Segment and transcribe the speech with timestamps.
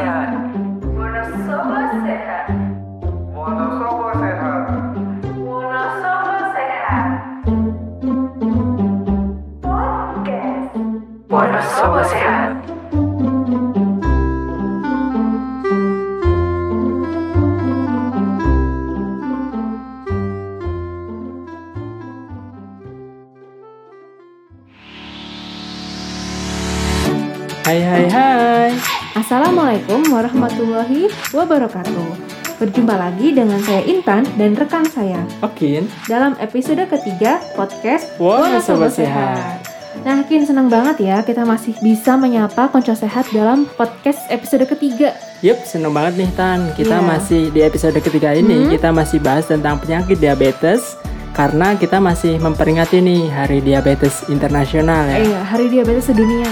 [0.00, 0.32] sehat.
[0.96, 2.46] Wonosobo sehat.
[3.36, 4.64] Wonosobo sehat.
[5.44, 7.08] Wonosobo sehat.
[9.60, 10.72] Podcast.
[11.28, 12.52] Wonosobo sehat.
[27.70, 28.49] Hai hai hai.
[29.30, 32.08] Assalamualaikum warahmatullahi wabarakatuh.
[32.58, 35.86] Berjumpa lagi dengan saya Intan dan rekan saya Okin.
[36.10, 39.62] dalam episode ketiga podcast Wonosobo Wonosobo Sehat.
[40.02, 45.14] Nah, Kin senang banget ya kita masih bisa menyapa konco sehat dalam podcast episode ketiga.
[45.46, 46.74] Yup, seneng banget nih Tan.
[46.74, 47.06] Kita Iya.
[47.06, 48.70] masih di episode ketiga ini Hmm.
[48.74, 50.98] kita masih bahas tentang penyakit diabetes
[51.38, 55.22] karena kita masih memperingati nih Hari Diabetes Internasional ya.
[55.22, 56.50] Iya, Hari Diabetes Sedunia.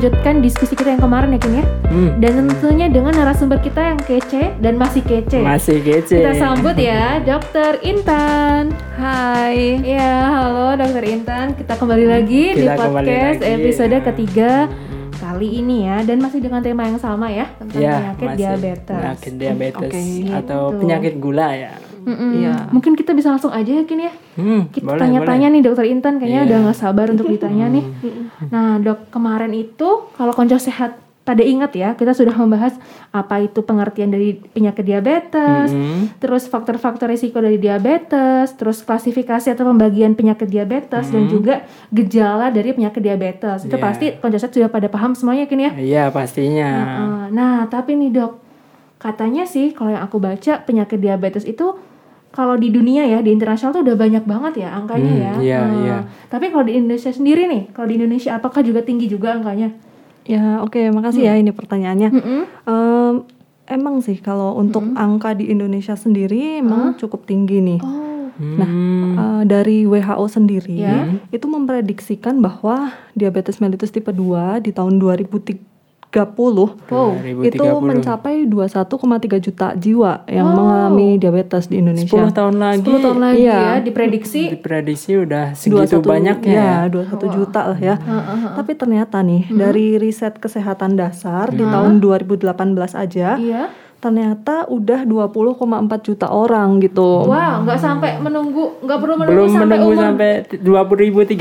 [0.00, 1.64] Melanjutkan diskusi kita yang kemarin ya, Kin ya.
[1.84, 5.44] Hmm, Dan tentunya dengan narasumber kita yang kece dan masih kece.
[5.44, 6.16] masih kece.
[6.16, 8.72] Kita sambut ya, Dokter Intan.
[8.96, 9.76] Hai.
[9.84, 11.52] Ya, halo Dokter Intan.
[11.52, 13.52] Kita kembali lagi di Kita kembali podcast lagi.
[13.52, 14.50] episode ketiga
[15.20, 18.96] kali ini ya, dan masih dengan tema yang sama ya tentang Ya, penyakit masih diabetes.
[18.96, 20.32] Penyakit diabetes Oke.
[20.34, 20.78] atau Gitu.
[20.80, 21.72] penyakit gula ya.
[22.02, 22.30] Mm-mm.
[22.36, 22.54] Iya.
[22.68, 24.12] Mungkin kita bisa langsung aja ya, Kin ya.
[24.34, 25.54] Hmm, Kita boleh, tanya-tanya boleh.
[25.54, 26.46] nih Dokter Intan, kayaknya Iya.
[26.46, 27.84] udah nggak sabar untuk ditanya nih.
[28.46, 32.74] Nah, Dok, kemarin itu kalau konco sehat pada ingat ya, kita sudah membahas
[33.08, 39.62] apa itu pengertian dari penyakit diabetes, Hmm, terus faktor-faktor risiko dari diabetes, terus klasifikasi atau
[39.64, 43.62] pembagian penyakit diabetes dan juga gejala dari penyakit diabetes.
[43.62, 43.84] Itu Iya.
[43.84, 45.70] pasti konco sehat sudah pada paham semuanya kan ya?
[45.72, 46.66] Iya pastinya.
[46.66, 47.22] Heeh.
[47.30, 48.32] Nah, tapi nih dok,
[48.96, 51.78] katanya sih kalau yang aku baca penyakit diabetes itu
[52.30, 55.32] kalau di dunia ya di internasional tuh udah banyak banget ya angkanya Hmm, ya.
[55.40, 55.96] iya, Eh, iya.
[56.26, 59.74] Tapi kalau di Indonesia sendiri nih, kalau di Indonesia apakah juga tinggi juga angkanya?
[60.22, 62.10] Ya, oke, makasih ya ini pertanyaannya.
[62.12, 62.40] Mm-mm.
[62.64, 63.14] Em,
[63.66, 67.80] emang sih kalau untuk angka di Indonesia sendiri emang cukup tinggi nih.
[67.80, 67.98] Oh,
[68.40, 71.04] Nah, Hmm, eh, dari WHO sendiri Ya.
[71.28, 75.60] itu memprediksikan bahwa diabetes mellitus tipe 2 di tahun 2030
[76.12, 77.14] wow.
[77.14, 77.46] 2030.
[77.46, 80.56] itu mencapai 21,3 juta jiwa yang Wow.
[80.56, 82.22] mengalami diabetes di 10 Indonesia.
[82.28, 82.82] tahun lagi.
[82.82, 83.54] 10 tahun lagi Iya.
[83.54, 84.42] ya diprediksi.
[84.50, 86.90] diprediksi udah segitu 21 banyaknya ya, ya.
[86.90, 87.94] 21 juta lah ya.
[87.96, 88.40] Heeh.
[88.56, 93.70] Tapi ternyata nih dari riset kesehatan dasar di tahun 2018 aja Iya.
[94.00, 95.60] Ternyata udah 20,4
[96.02, 97.24] juta orang gitu.
[97.24, 100.02] Wah, nggak sampai menunggu, nggak perlu menunggu belum sampai menunggu umur.
[100.02, 101.36] sampai 20.030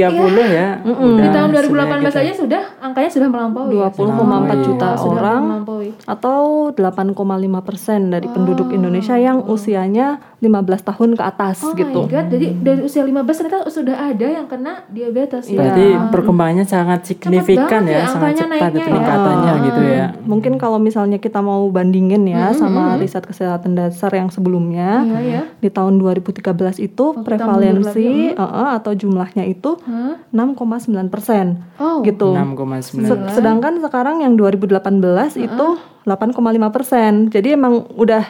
[0.50, 0.68] ya.
[0.82, 3.74] Udah Di tahun 2018 sebenarnya aja sudah angkanya sudah melampaui.
[3.74, 3.88] ya?
[3.90, 5.90] 20,4 juta Oh, sudah orang melampaui.
[6.04, 7.16] atau 8,5
[7.62, 10.56] persen dari penduduk Indonesia yang usianya 15
[10.86, 12.02] tahun ke atas Oh gitu.
[12.02, 15.60] my god, jadi dari usia 15 ternyata sudah ada yang kena diabetes ya.
[15.60, 18.88] Berarti perkembangannya sangat signifikan ya, ya sangat angkanya cepat naiknya ya.
[18.88, 20.06] peningkatannya gitu ya.
[20.24, 25.42] Mungkin kalau misalnya kita mau bandingin ya sama riset kesehatan dasar yang sebelumnya, Iya ya.
[25.58, 26.40] di tahun 2013
[26.80, 30.24] itu kita prevalensi eh, eh, atau jumlahnya itu Hah?
[30.30, 32.00] 6,9 persen Oh.
[32.02, 32.32] gitu.
[32.32, 33.04] 6,9.
[33.04, 35.68] Se- sedangkan sekarang yang 2018 itu
[36.06, 36.40] 8,5
[36.70, 37.28] persen.
[37.28, 38.24] Jadi emang udah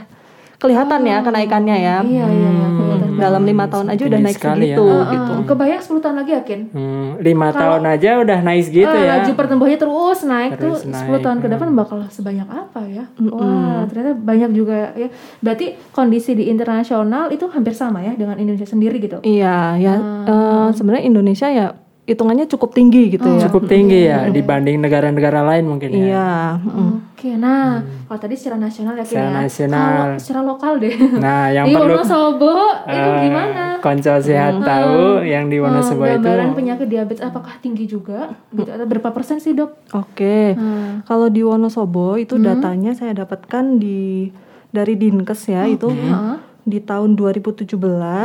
[0.59, 1.95] kelihatan ya kenaikannya ya.
[2.03, 2.67] Iya iya iya.
[2.67, 3.09] kelihatan.
[3.19, 4.75] Dalam lima tahun aja udah naik sekali ya.
[4.75, 5.33] segitu Ah, gitu.
[5.47, 6.59] Kebayang 10 tahun lagi yakin?
[6.71, 9.11] Hmm, lima tahun aja udah naik gitu Eh, ya.
[9.19, 13.03] Laju pertumbuhannya terus naik Terus tuh 10 naik, tahun ke depan bakal sebanyak apa ya?
[13.31, 15.07] Wah, ternyata banyak juga ya.
[15.39, 19.19] Berarti kondisi di internasional itu hampir sama ya dengan Indonesia sendiri gitu.
[19.23, 19.93] Iya, ya
[20.27, 21.67] eh, sebenarnya Indonesia ya
[22.09, 23.45] hitungannya cukup tinggi gitu ya.
[23.45, 26.01] Cukup tinggi ya dibanding negara-negara lain mungkin ya.
[26.01, 26.91] Iya, mm.
[27.13, 29.39] Oke, nah kalau tadi secara nasional yakin Secara ya.
[29.45, 29.85] nasional.
[29.85, 30.95] Kalau secara lokal deh.
[31.19, 32.53] Nah, yang di perlu Wonosobo
[32.89, 33.63] itu eh, gimana?
[33.83, 38.71] Konco sehat tahu yang di Wonosobo Eh, itu gambaran penyakit diabetes apakah tinggi juga gitu
[38.71, 39.77] atau berapa persen sih dok?
[39.93, 40.57] Oke.
[40.57, 41.05] Hmm.
[41.05, 44.31] Kalau di Wonosobo itu datanya saya dapatkan di
[44.69, 46.48] dari Dinkes ya itu Heeh.
[46.61, 47.75] Di tahun 2017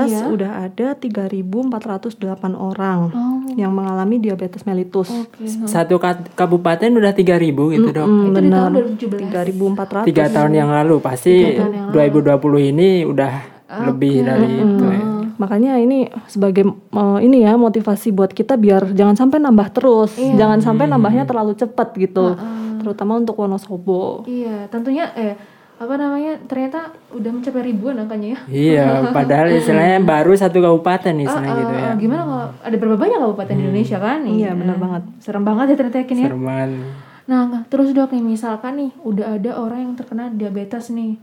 [0.07, 0.27] Iya.
[0.29, 1.71] udah ada 3.408
[2.53, 5.09] orang Oh, yang mengalami diabetes mellitus.
[5.09, 5.45] oke.
[5.65, 5.97] satu
[6.31, 8.05] kabupaten udah 3000 gitu dok.
[8.05, 8.71] Hmm, Itu di tahun benar.
[8.73, 9.31] 2017.
[10.05, 10.05] 3.400.
[10.05, 12.35] Tiga tahun yang lalu pasti yang 2020
[12.67, 13.33] ini udah
[13.87, 15.01] lebih dari itu ya.
[15.35, 20.61] Makanya ini sebagai eh, ini ya motivasi buat kita biar jangan sampai nambah terus, jangan
[20.61, 22.39] sampai nambahnya terlalu cepat gitu.
[22.77, 24.23] Terutama untuk Wonosobo.
[24.25, 25.35] Iya, tentunya eh
[25.75, 28.41] apa namanya ternyata udah mencapai ribuan angkanya ya.
[28.47, 28.87] Iya,
[29.17, 31.83] padahal istilahnya baru satu kabupaten Ah, istilahnya ah, gitu ya.
[31.83, 34.19] ah, Gimana kalau ada berapa banyak kabupaten di Indonesia kan?
[34.23, 35.03] Iya, benar banget.
[35.19, 36.27] Serem banget ya ternyata yakin ya.
[36.31, 36.71] Serem banget.
[37.25, 41.17] Nah, terus dok nih misalkan nih udah ada orang yang terkena diabetes nih,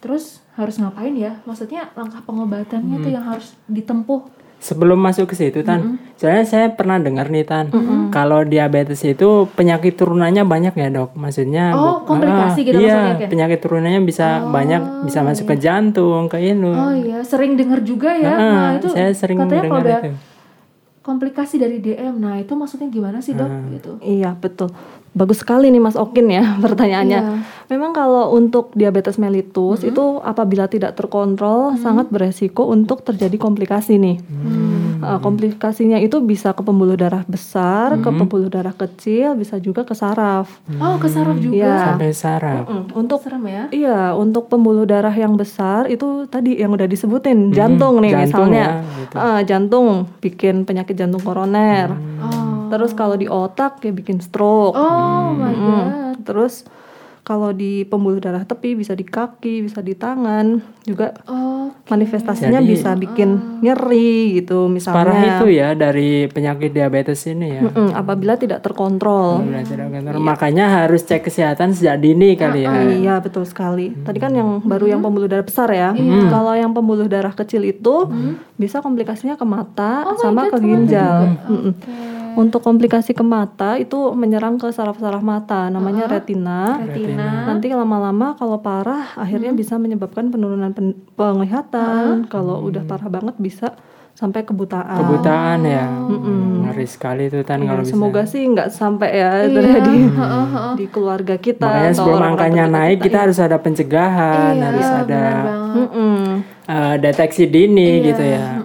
[0.00, 1.38] terus harus ngapain ya?
[1.44, 4.32] Maksudnya langkah pengobatannya tuh yang harus ditempuh.
[4.56, 7.70] Sebelum masuk ke situ Tan, soalnya saya pernah dengar nih Tan,
[8.08, 12.94] kalau diabetes itu penyakit turunannya banyak ya dok, maksudnya Oh, bu- komplikasi ah, gitu iya,
[12.96, 13.28] maksudnya, Ken?
[13.30, 16.66] penyakit turunannya bisa banyak, bisa masuk ke jantung, ke ini.
[16.66, 18.32] Oh iya, sering dengar juga ya.
[18.32, 20.10] Heeh, nah itu saya sering katanya kalau udah itu.
[21.00, 23.46] komplikasi dari DM, nah itu maksudnya gimana sih dok?
[23.70, 23.92] Gitu.
[24.02, 24.72] Iya betul.
[25.16, 27.20] Bagus sekali nih Mas Okin ya pertanyaannya.
[27.24, 27.40] Iya.
[27.72, 34.20] Memang kalau untuk diabetes mellitus itu apabila tidak terkontrol sangat beresiko untuk terjadi komplikasi nih.
[34.96, 39.92] Uh, komplikasinya itu bisa ke pembuluh darah besar, ke pembuluh darah kecil, bisa juga ke
[39.92, 40.48] saraf.
[40.80, 41.58] Oh, ke saraf juga.
[41.58, 41.76] Iya.
[41.92, 42.64] Sampai saraf.
[42.64, 43.64] Mm, Untuk Serem ya.
[43.68, 48.64] Iya, untuk pembuluh darah yang besar itu tadi yang udah disebutin jantung nih jantung misalnya.
[48.64, 49.16] ya, gitu.
[49.20, 49.86] Ah, jantung
[50.24, 51.92] bikin penyakit jantung koroner.
[52.22, 52.45] Oh.
[52.68, 54.72] Terus kalau di otak ya bikin stroke.
[54.72, 55.60] Oh my Mm.
[55.60, 55.86] god.
[56.22, 56.54] Terus
[57.22, 61.74] kalau di pembuluh darah tepi bisa di kaki, bisa di tangan, juga Oh.
[61.84, 64.98] manifestasinya Jadi- bisa bikin nyeri gitu misalnya.
[65.02, 67.66] Parah itu ya dari penyakit diabetes ini ya.
[67.66, 69.42] Mm, apabila tidak terkontrol.
[69.42, 70.22] Benar, tidak kontrol.
[70.22, 72.70] Makanya harus cek kesehatan sejak dini kali ya.
[72.86, 73.90] Iya betul sekali.
[73.96, 75.98] Tadi kan yang baru yang pembuluh darah besar ya.
[76.30, 78.06] Kalau yang pembuluh darah kecil itu
[78.54, 81.34] bisa komplikasinya ke mata sama ke ginjal.
[81.44, 81.74] Mm-mm.
[82.36, 86.76] Untuk komplikasi ke mata itu menyerang ke saraf-saraf mata, namanya retina.
[86.84, 87.48] Retina.
[87.48, 92.28] Nanti lama-lama kalau parah akhirnya bisa menyebabkan penurunan pen- penglihatan.
[92.28, 93.72] Kalau udah parah banget bisa
[94.16, 94.96] sampai kebutaan.
[94.96, 95.84] Kebutaan ya.
[96.66, 97.92] Ngeri sekali itu Tan Iya, kalau bisa.
[97.92, 99.96] semoga sih nggak sampai ya terjadi
[100.76, 101.68] di keluarga kita.
[101.68, 103.04] Makanya atau sebelum angkanya naik kita.
[103.04, 105.24] kita harus ada pencegahan, harus ada
[106.64, 108.60] eh, deteksi dini gitu ya.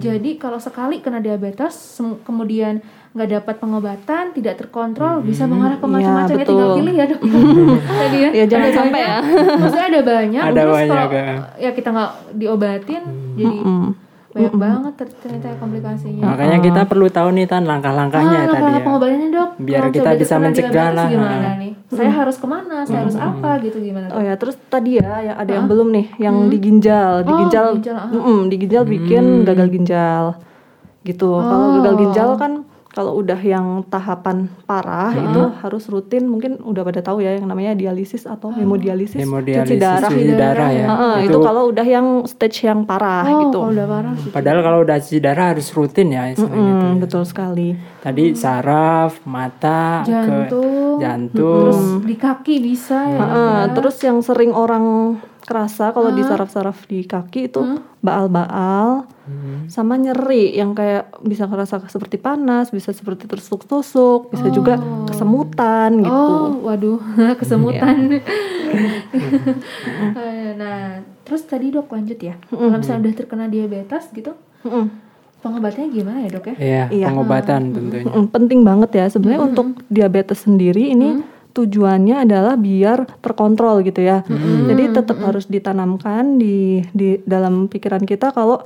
[0.00, 2.80] Jadi kalau sekali kena diabetes, kemudian
[3.10, 6.46] nggak dapat pengobatan, tidak terkontrol, bisa mengarah ke macam-macam ya.
[6.46, 6.78] Tinggal betul.
[6.78, 7.20] pilih ya dok.
[8.02, 8.30] Tadi ya.
[8.30, 9.10] Ya jangan Ada sampai banyak.
[9.10, 9.56] ya.
[9.58, 10.42] Maksudnya ada banyak.
[10.42, 11.34] Ada terus banyak, kalau ya.
[11.58, 13.02] ya kita nggak diobatin,
[13.34, 13.58] jadi
[14.30, 16.22] banyak banget ter- ternyata komplikasinya.
[16.22, 18.84] Makanya kita perlu tahu nih Tan langkah-langkahnya Ah, tadi langkah ya.
[18.86, 19.50] pengobatannya dok.
[19.58, 21.08] Biar Kalau kita bisa mencegah lah.
[21.10, 21.72] Gimana nih?
[21.90, 22.86] Saya harus ke mana?
[22.86, 24.06] Saya harus apa gitu gimana?
[24.14, 27.38] Oh ya, terus tadi ya yang ada yang belum nih, yang di ginjal, di Oh,
[27.42, 28.06] ginjal, ginjal, ah.
[28.46, 30.24] Di ginjal bikin gagal ginjal,
[31.02, 31.34] gitu.
[31.34, 32.52] Kalau gagal ginjal kan
[32.90, 37.72] kalau udah yang tahapan parah itu harus rutin, mungkin udah pada tahu ya yang namanya
[37.72, 40.10] dialisis atau hemodialisis, Hemodialisis, cuci darah.
[40.10, 40.86] cuci darah ya.
[40.90, 43.58] Heeh, itu kalau udah yang stage yang parah Oh, gitu.
[43.58, 44.30] kalau udah parah sih.
[44.30, 46.86] Padahal kalau udah cuci darah harus rutin ya istilahnya gitu.
[46.86, 47.68] Mm, betul sekali.
[48.00, 50.98] Tadi saraf, mata, Jantung.
[50.98, 51.70] ke jantung.
[51.70, 53.18] Terus di kaki bisa ya.
[53.18, 55.14] Heeh, terus yang sering orang
[55.50, 57.58] kerasa kalau di saraf-saraf di kaki itu
[57.98, 59.02] baal-baal
[59.66, 66.10] sama nyeri yang kayak bisa ngerasa seperti panas, bisa seperti tertusuk-tusuk, bisa juga kesemutan gitu.
[66.10, 66.98] Oh, waduh,
[67.40, 67.94] kesemutan.
[70.12, 72.38] Eh, nah, terus tadi dok lanjut ya.
[72.46, 74.30] Kalau misalnya udah terkena diabetes gitu,
[75.40, 76.54] pengobatannya gimana ya dok ya?
[76.54, 77.06] Iya, Iya.
[77.10, 78.06] pengobatan tentunya.
[78.06, 81.18] Mm-mm, penting banget ya sebenarnya untuk diabetes sendiri ini
[81.60, 84.24] tujuannya adalah biar terkontrol gitu ya.
[84.64, 86.56] Jadi tetap harus ditanamkan di
[86.90, 88.64] di dalam pikiran kita kalau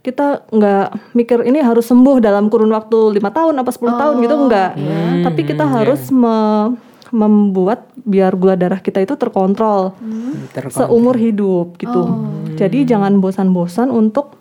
[0.00, 4.34] kita nggak mikir ini harus sembuh dalam kurun waktu lima tahun apa 10 tahun gitu
[4.38, 4.70] enggak.
[5.22, 6.72] Tapi kita harus me-
[7.10, 9.98] membuat biar gula darah kita itu terkontrol
[10.48, 12.06] Terkon- seumur hidup gitu.
[12.54, 14.39] Jadi jangan bosan-bosan untuk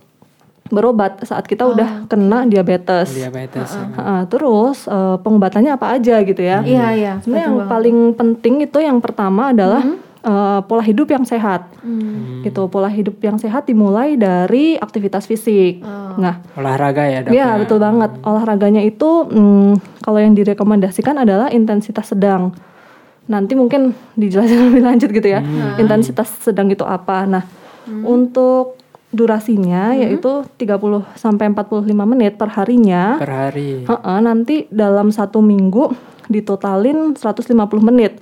[0.70, 3.10] berobat saat kita udah kena diabetes.
[3.14, 3.74] diabetes.
[3.74, 3.86] ya.
[3.98, 6.62] Heeh, terus eh, pengobatannya apa aja gitu ya?
[6.62, 7.14] Iya, iya.
[7.22, 9.82] Sebenarnya yang paling penting itu yang pertama adalah
[10.22, 11.74] eh, pola hidup yang sehat.
[11.82, 12.46] Hmm.
[12.46, 15.82] Gitu, pola hidup yang sehat dimulai dari aktivitas fisik.
[16.20, 17.32] Nah, Olahraga ya, Dok.
[17.34, 18.12] ya betul banget.
[18.22, 22.54] Olahraganya itu mm, kalau yang direkomendasikan adalah intensitas sedang.
[23.30, 25.42] Nanti mungkin dijelaskan lebih lanjut gitu ya.
[25.82, 27.26] Intensitas sedang itu apa?
[27.26, 27.44] Nah,
[28.06, 28.78] untuk
[29.10, 33.18] durasinya yaitu 30 sampai 45 menit per harinya.
[33.18, 33.84] Per hari.
[33.86, 35.90] Heeh, nanti dalam satu minggu
[36.30, 38.22] ditotalin 150 menit.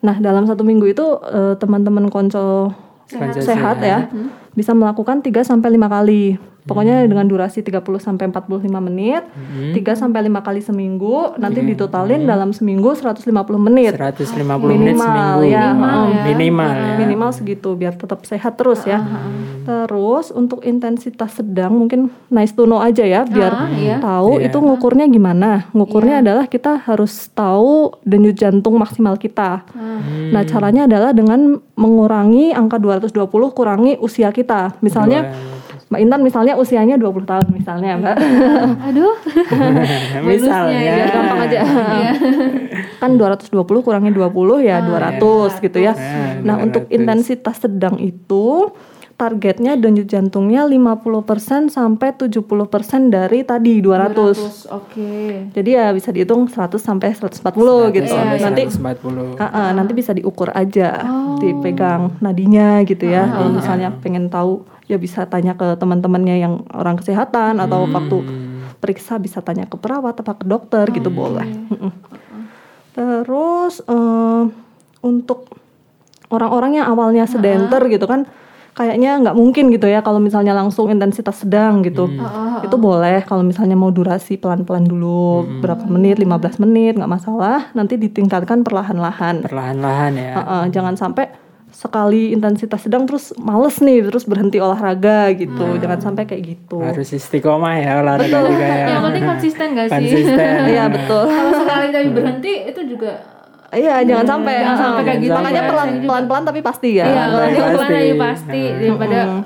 [0.00, 2.72] Nah dalam satu minggu itu eh, teman-teman konco
[3.08, 4.04] Konco sehat, ya
[4.52, 6.36] bisa melakukan 3 sampai lima kali.
[6.68, 9.24] Pokoknya dengan durasi 30 sampai 45 menit,
[9.72, 13.24] 3 sampai 5 kali seminggu, nanti ditotalin dalam seminggu 150
[13.58, 13.96] menit.
[13.96, 14.36] 150
[14.68, 15.08] menit Minimal
[15.40, 15.48] seminggu.
[15.48, 15.66] ya.
[15.72, 16.94] Oh, Oh, Minimal ya.
[16.98, 19.00] Minimal segitu biar tetap sehat terus ya.
[19.64, 23.96] Terus untuk intensitas sedang mungkin nice to know aja ya biar Ah, iya.
[23.98, 24.48] tahu Iya.
[24.48, 25.68] itu ngukurnya gimana.
[25.70, 29.64] Ngukurnya adalah kita harus tahu denyut jantung maksimal kita.
[29.70, 30.30] Hmm.
[30.30, 33.08] Nah, caranya adalah dengan mengurangi angka 220
[33.50, 34.76] kurangi usia kita.
[34.80, 35.32] Misalnya
[35.88, 38.16] Mbak Intan misalnya usianya 20 tahun misalnya, Mbak.
[38.92, 39.14] Aduh.
[40.28, 40.80] Misalnya.
[40.84, 41.60] Biar gampang aja.
[43.00, 45.96] kan 220 kurangi 20 ya 200 gitu ya.
[45.96, 46.92] Ah, Nah, untuk 200.
[46.92, 48.68] intensitas sedang itu
[49.18, 52.38] targetnya denyut jantungnya 50% sampai 70%
[53.10, 54.70] dari tadi 200.
[54.70, 55.10] Oke.
[55.50, 58.14] Jadi ya bisa dihitung 100 sampai 140 gitu.
[58.14, 59.34] Sampai Nanti 140.
[59.42, 61.34] Ah, ah, nanti bisa diukur aja, Oh.
[61.36, 63.26] dipegang nadinya gitu ya.
[63.26, 67.94] Ah, Kalau misalnya pengen tahu ya bisa tanya ke teman-temannya yang orang kesehatan atau Hmm.
[67.98, 68.16] waktu
[68.78, 71.42] periksa bisa tanya ke perawat atau ke dokter gitu boleh.
[71.42, 71.90] Mm-mm.
[72.94, 74.42] Terus eh,
[75.02, 75.50] untuk
[76.30, 78.30] orang-orang yang awalnya sedenter gitu kan
[78.78, 82.06] kayaknya nggak mungkin gitu ya kalau misalnya langsung intensitas sedang gitu.
[82.62, 87.74] Itu boleh kalau misalnya mau durasi pelan-pelan dulu berapa menit, 15 menit nggak masalah.
[87.74, 89.42] Nanti ditingkatkan perlahan-lahan.
[89.42, 90.32] Perlahan-lahan ya.
[90.38, 95.76] Heeh, jangan sampai sekali intensitas sedang terus males nih terus berhenti olahraga gitu.
[95.82, 96.80] Jangan sampai kayak gitu.
[96.80, 98.86] Harus istiqomah ya olahraga juga ya.
[98.94, 99.94] Yang penting konsisten gak sih?
[99.94, 100.54] Konsisten.
[100.70, 101.26] Iya betul.
[101.28, 103.37] Kalau sekali tapi berhenti itu juga
[103.68, 104.54] Iya, jangan sampai.
[104.58, 105.32] jangan sampai kayak gitu.
[105.34, 105.68] Makanya ya.
[105.68, 107.04] pelan pelan-pelan tapi pasti ya.
[107.04, 107.52] Iya, kalau Pasti.
[107.52, 109.36] dia pelan aja pasti daripada eh,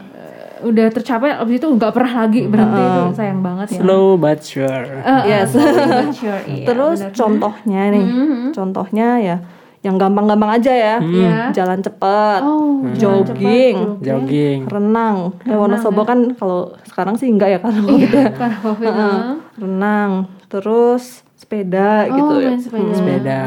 [0.62, 3.80] udah tercapai abis itu nggak pernah lagi berhenti itu sayang banget ya.
[3.82, 4.86] Slow but sure.
[4.94, 5.50] Eh, Yes.
[5.50, 7.12] slowly but sure, iya, Terus benar.
[7.12, 8.42] contohnya nih, Mhm.
[8.52, 9.36] contohnya ya
[9.82, 10.96] yang gampang-gampang aja ya.
[11.02, 11.50] Iya.
[11.52, 14.58] Jalan cepat, Oh, jogging, Jogging.
[14.64, 15.34] renang.
[15.42, 18.26] Ya Wonosobo kan kalau sekarang sih enggak ya karena Covid ya.
[18.30, 19.18] karena covid Heeh.
[19.58, 20.10] renang,
[20.46, 22.54] terus sepeda Oh, gitu ya.
[22.56, 22.94] sepeda.
[22.94, 23.40] Sepeda.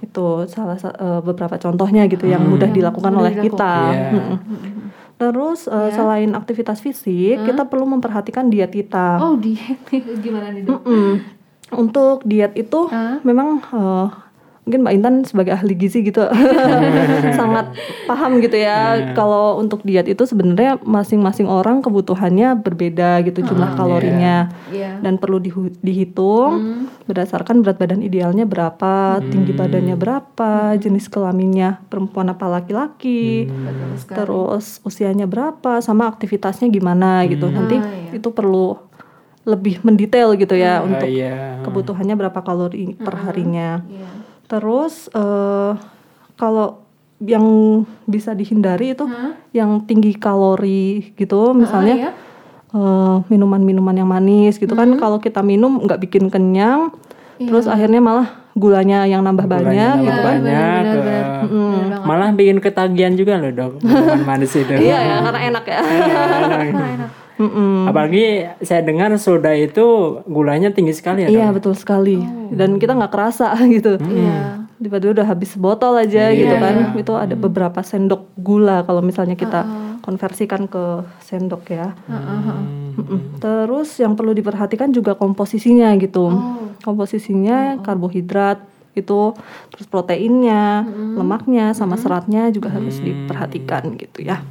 [0.00, 3.74] Itu salah sa- eh, beberapa contohnya gitu yang mudah dilakukan mudah oleh kita.
[3.86, 4.10] Iya.
[4.10, 4.38] Mm-mm.
[5.14, 9.20] Terus eh, selain aktivitas fisik, kita perlu memperhatikan diet kita.
[9.20, 9.76] oh diet
[10.24, 10.80] gimana nih dok?
[11.70, 13.20] Untuk diet itu Hah?
[13.22, 14.06] memang eh,
[14.70, 16.22] mungkin Mbak Intan sebagai ahli gizi gitu
[17.34, 17.74] sangat
[18.06, 18.78] paham gitu ya
[19.12, 25.02] kalau untuk diet itu sebenarnya masing-masing orang kebutuhannya berbeda gitu jumlah kalorinya Iya.
[25.02, 32.30] dan perlu dihu- dihitung berdasarkan berat badan idealnya berapa, tinggi badannya berapa, jenis kelaminnya perempuan
[32.30, 33.50] apa laki-laki,
[33.96, 34.14] sekali.
[34.14, 37.50] terus usianya berapa, sama aktivitasnya gimana gitu.
[37.50, 38.14] Nanti Ah, iya.
[38.14, 38.78] itu perlu
[39.42, 41.58] lebih mendetail gitu ya Oh, untuk iya.
[41.60, 43.82] kebutuhannya berapa kalori per harinya.
[43.82, 44.08] Iya.
[44.50, 45.72] Terus eh,
[46.34, 46.82] kalau
[47.22, 47.46] yang
[48.08, 49.38] bisa dihindari itu Hah?
[49.54, 52.10] yang tinggi kalori gitu, misalnya iya.
[52.74, 54.98] eh, minuman-minuman yang manis gitu kan.
[54.98, 56.90] Kalau kita minum nggak bikin kenyang,
[57.38, 60.26] terus akhirnya malah gulanya yang nambah banyak Gulanya gitu kan.
[60.26, 61.24] banyak, benar, eh, benar.
[61.46, 62.08] Benar banget.
[62.10, 65.80] malah bikin ketagihan juga loh dok minuman manis itu Iya ya, karena enak ya.
[67.40, 67.88] Mm-mm.
[67.88, 72.20] apalagi saya dengar soda itu gulanya tinggi sekali ya Iya dok betul sekali.
[72.52, 73.96] Dan kita nggak kerasa gitu.
[73.96, 74.68] Iya.
[74.80, 76.92] Tiba-tiba udah habis botol aja gitu kan.
[76.96, 79.64] Itu ada beberapa sendok gula kalau misalnya kita
[80.04, 81.96] konversikan ke sendok ya.
[82.08, 83.40] Mm-mm.
[83.40, 86.28] Terus yang perlu diperhatikan juga komposisinya gitu.
[86.84, 89.32] Komposisinya karbohidrat itu
[89.70, 90.82] terus proteinnya,
[91.14, 94.42] lemaknya sama seratnya juga harus diperhatikan gitu ya.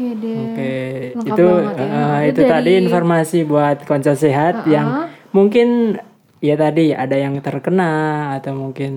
[0.00, 0.36] Oke deh.
[0.40, 0.72] Oke,
[1.12, 1.68] Lengkap itu ya.
[1.76, 4.88] eh, Itu itu tadi informasi buat konco sehat yang
[5.30, 6.00] mungkin
[6.40, 7.92] ya tadi ada yang terkena
[8.34, 8.92] atau mungkin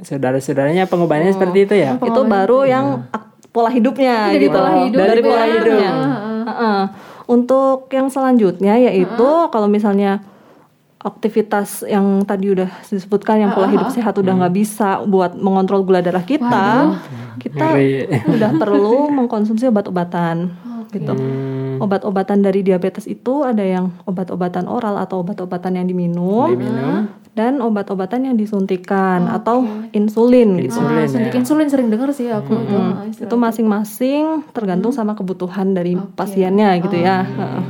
[0.00, 1.98] saudara-saudaranya pengobatannya seperti itu ya.
[1.98, 4.54] itu baru yang ak- pola hidupnya Dari gitu.
[4.54, 5.26] pola hidup Dari ya.
[5.26, 5.90] pola hidupnya.
[5.90, 6.42] Heeh.
[6.46, 6.80] Heeh.
[7.26, 10.22] Untuk yang selanjutnya yaitu kalau misalnya
[11.06, 16.02] aktivitas yang tadi udah disebutkan yang pola hidup sehat udah nggak bisa buat mengontrol gula
[16.02, 16.98] darah kita,
[17.38, 18.10] kita Ngeri.
[18.34, 20.50] udah perlu mengkonsumsi obat-obatan
[20.90, 21.14] gitu.
[21.14, 27.06] Hmm, Obat-obatan dari diabetes itu ada yang obat-obatan oral atau obat-obatan yang diminum, diminum.
[27.36, 30.78] dan obat-obatan yang disuntikan atau insulin gitu.
[30.78, 31.10] Insulin ya.
[31.10, 32.76] Suntik insulin sering denger sih aku itu.
[32.78, 34.22] Ah, istilah itu masing-masing
[34.56, 37.62] tergantung sama kebutuhan dari pasiennya gitu ya Heeh.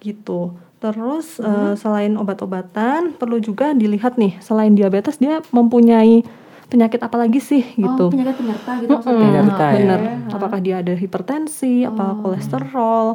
[0.00, 6.26] gitu terus eh, selain obat-obatan perlu juga dilihat nih selain diabetes dia mempunyai
[6.66, 8.08] penyakit apa lagi sih gitu.
[8.08, 9.28] Oh, penyakit penyerta gitu maksudnya.
[9.30, 9.74] Penyerta ya.
[9.78, 10.00] bener
[10.34, 13.06] apakah dia ada hipertensi apa kolesterol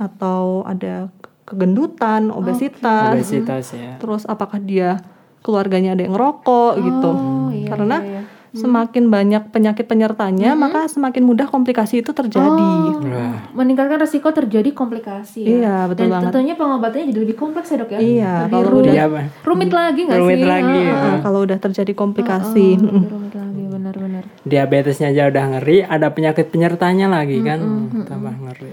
[0.00, 1.06] atau ada
[1.46, 3.14] kegendutan obesitas.
[3.14, 3.94] Obesitas ya.
[4.02, 4.98] terus apakah dia
[5.46, 7.10] keluarganya ada yang ngerokok gitu.
[7.14, 8.22] Oh, iya, karena iya, iya.
[8.50, 12.70] Semakin banyak penyakit penyertanya, maka semakin mudah komplikasi itu terjadi.
[12.98, 13.36] Wah.
[13.50, 15.48] meningkatkan resiko terjadi komplikasi ya.
[15.50, 16.26] Iya, betul Dan banget.
[16.30, 17.98] tentunya pengobatannya jadi lebih kompleks ya dok ya.
[17.98, 19.06] Iya, lebih kalau rumit, udah- Iya,
[19.42, 20.46] rumit lagi nggak Rumit sih?
[20.46, 20.88] lagi, Heeh.
[20.88, 20.96] ya.
[21.02, 22.94] Nah, kalau udah terjadi komplikasi, Heeh, mm-mm.
[22.98, 24.24] lebih rumit lagi benar-benar.
[24.42, 27.60] Diabetesnya aja udah ngeri, ada penyakit penyertanya lagi kan,
[28.04, 28.72] tambah ngeri.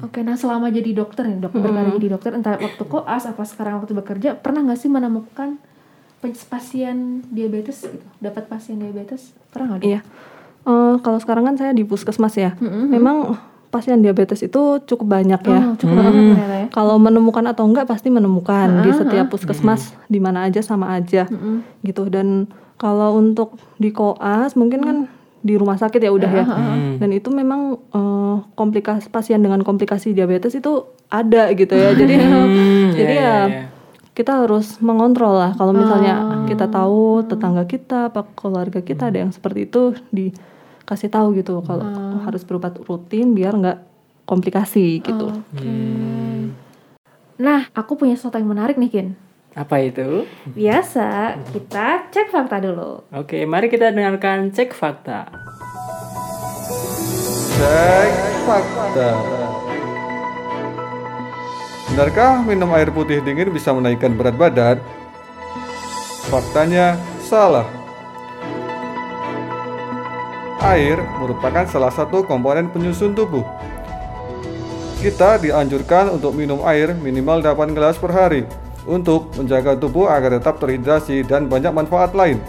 [0.00, 3.80] Oke, nah selama jadi dokter nih, dok, berkarir jadi dokter, entah waktu koas apa sekarang
[3.80, 5.56] waktu bekerja, pernah nggak sih menemukan
[6.48, 8.06] pasien diabetes gitu?
[8.22, 9.36] Dapat pasien diabetes?
[9.52, 9.82] Pernah nggak?
[9.84, 10.00] Iya.
[10.64, 12.56] Eh, kalau sekarang kan saya di puskesmas ya.
[12.62, 13.36] Memang
[13.68, 15.60] pasien diabetes itu cukup banyak ya.
[15.60, 16.68] Oh, cukup banget ternyata ya.
[16.70, 21.26] Kalau menemukan atau enggak pasti menemukan di setiap puskesmas di mana aja sama aja
[21.82, 22.06] gitu.
[22.08, 24.96] Dan kalau untuk di koas mungkin kan
[25.44, 26.44] di rumah sakit ya udah ya.
[26.96, 31.92] Dan itu memang eh, komplikasi pasien dengan komplikasi diabetes itu ada gitu ya.
[31.92, 32.14] Jadi
[32.98, 33.73] jadi iya, ya iya.
[34.14, 35.52] Kita harus mengontrol lah.
[35.58, 41.34] Kalau misalnya kita tahu tetangga kita, apa keluarga kita ada yang seperti itu dikasih tahu
[41.34, 43.78] gitu kalau oh, harus berobat rutin biar nggak
[44.22, 45.34] komplikasi gitu.
[47.34, 49.08] Nah, aku punya sesuatu yang menarik nih, Kin.
[49.58, 50.26] Apa itu?
[50.46, 53.06] Biasa, kita cek fakta dulu.
[53.10, 55.26] Oke, mari kita dengarkan cek fakta.
[57.58, 58.12] Cek
[58.46, 59.43] fakta.
[61.94, 64.82] Benarkah minum air putih dingin bisa menaikkan berat badan?
[66.26, 67.62] Faktanya salah.
[70.58, 73.46] Air merupakan salah satu komponen penyusun tubuh.
[74.98, 78.42] Kita dianjurkan untuk minum air minimal 8 gelas per hari
[78.90, 82.42] untuk menjaga tubuh agar tetap terhidrasi dan banyak manfaat lain.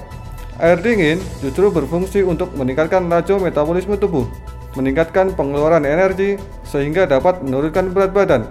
[0.57, 4.25] Air dingin justru berfungsi untuk meningkatkan laju metabolisme tubuh,
[4.73, 8.49] meningkatkan pengeluaran energi sehingga dapat menurunkan berat badan.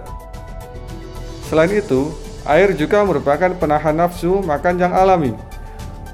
[1.45, 2.09] Selain itu,
[2.45, 5.33] air juga merupakan penahan nafsu makan yang alami.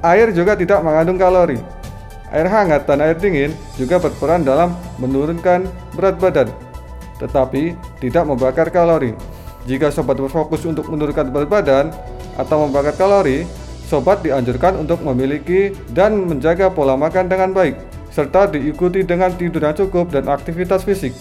[0.03, 1.61] Air juga tidak mengandung kalori.
[2.31, 6.47] Air hangat dan air dingin juga berperan dalam menurunkan berat badan,
[7.19, 9.15] tetapi tidak membakar kalori.
[9.67, 11.85] Jika sobat berfokus untuk menurunkan berat badan
[12.39, 13.43] atau membakar kalori,
[13.85, 17.75] sobat dianjurkan untuk memiliki dan menjaga pola makan dengan baik,
[18.09, 21.11] serta diikuti dengan tidur yang cukup dan aktivitas fisik.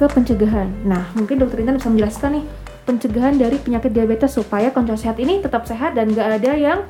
[0.00, 0.72] Ke pencegahan.
[0.82, 2.44] Nah, mungkin dokter Intan bisa menjelaskan nih
[2.80, 6.80] pencegahan dari penyakit diabetes supaya konco sehat ini tetap sehat dan gak ada yang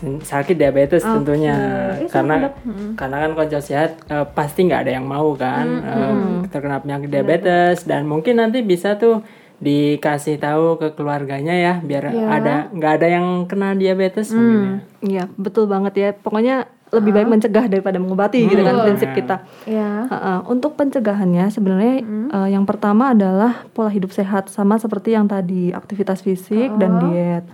[0.00, 1.12] sakit diabetes Oke.
[1.12, 1.56] tentunya
[2.00, 2.48] Iya, karena.
[2.64, 2.96] Mm-mm.
[2.96, 6.14] karena kan konco sehat eh, pasti nggak ada yang mau kan eh,
[6.48, 9.20] terkena penyakit diabetes dan mungkin nanti bisa tuh
[9.60, 12.26] dikasih tahu ke keluarganya ya biar Ya.
[12.32, 14.72] ada nggak ada yang kena diabetes mungkin ya.
[15.04, 16.08] Iya, betul banget ya.
[16.16, 19.46] Pokoknya lebih baik mencegah daripada mengobati gitu kan prinsip kita.
[19.62, 20.06] ya.
[20.06, 20.42] Ha-ha.
[20.44, 26.20] Untuk pencegahannya sebenarnya eh, yang pertama adalah pola hidup sehat sama seperti yang tadi aktivitas
[26.20, 27.46] fisik dan diet.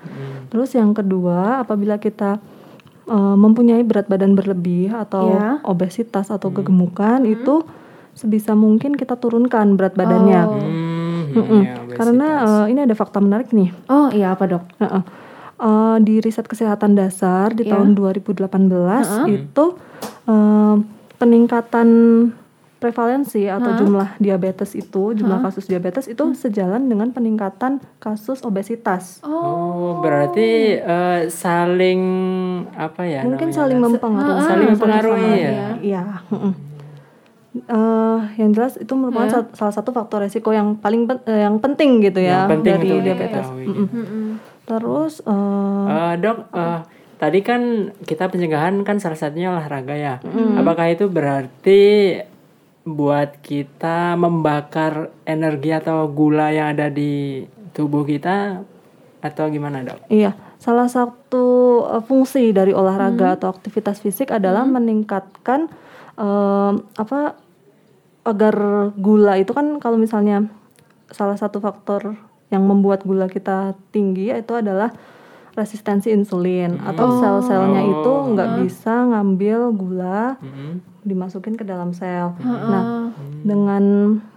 [0.46, 2.40] Terus yang kedua apabila kita
[3.05, 5.61] eh, mempunyai berat badan berlebih atau Ya.
[5.62, 7.61] obesitas atau kegemukan itu
[8.12, 10.42] sebisa mungkin kita turunkan berat badannya.
[10.49, 11.62] Hmm, Mm-mm.
[11.62, 11.75] ya.
[11.92, 12.29] Karena
[12.64, 13.68] eh, ini ada fakta menarik nih.
[13.87, 14.64] Oh, iya apa, Dok?
[14.79, 15.03] Heeh.
[15.58, 17.72] Eh, di riset kesehatan dasar di Ya.
[17.72, 19.64] tahun 2018 itu
[20.26, 20.76] eh,
[21.16, 21.88] peningkatan
[22.76, 29.24] prevalensi atau jumlah diabetes itu jumlah kasus diabetes itu sejalan dengan peningkatan kasus obesitas.
[29.24, 32.00] oh berarti eh, saling
[32.76, 33.56] apa ya Mungkin namanya?
[33.56, 34.44] saling mempengaruhi.
[34.44, 36.02] saling mempengaruhi ya Iya.
[36.28, 36.52] heeh.
[37.58, 41.56] Eh, yang jelas itu merupakan sal- salah satu faktor resiko yang paling pen- eh, yang
[41.56, 43.46] penting gitu ya Yang penting dari untuk diabetes.
[43.46, 43.64] diketahui.
[43.66, 44.26] Mm-mm.
[44.64, 46.80] Terus eh, Eh, dok, eh,
[47.16, 47.62] tadi kan
[48.00, 50.14] kita pencegahan kan salah satunya olahraga ya.
[50.54, 51.80] Apakah itu berarti
[52.82, 54.92] buat kita membakar
[55.24, 57.42] energi atau gula yang ada di
[57.72, 58.62] tubuh kita
[59.18, 60.06] atau gimana dok?
[60.06, 61.44] Iya, salah satu
[61.84, 65.66] uh, fungsi dari olahraga atau aktivitas fisik adalah meningkatkan
[66.14, 67.34] um, apa
[68.26, 68.54] agar
[68.98, 70.50] gula itu kan kalau misalnya
[71.08, 72.18] salah satu faktor
[72.50, 74.90] yang membuat gula kita tinggi itu adalah
[75.54, 80.84] resistensi insulin atau sel-selnya itu nggak bisa ngambil gula Hmm.
[81.00, 82.34] dimasukin ke dalam sel.
[82.42, 83.84] Nah, dengan